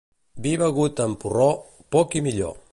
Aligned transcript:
Vi 0.45 0.53
begut 0.61 1.03
amb 1.05 1.19
porró, 1.25 1.51
poc 1.97 2.21
i 2.21 2.27
millor. 2.31 2.61